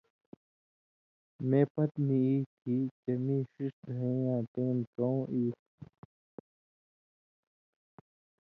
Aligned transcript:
مے 1.49 1.61
پتہۡ 1.73 2.03
نی 2.07 2.17
ای 2.29 2.37
تھی 2.57 2.75
چےۡ 3.01 3.19
مِیں 3.25 3.41
ݜِݜ 3.51 3.73
دھیَیں 3.87 4.17
یاں 4.25 4.41
ٹېم 4.53 4.77
کؤں 4.95 5.19
ای 5.33 5.43
تُھو۔ 5.57 5.71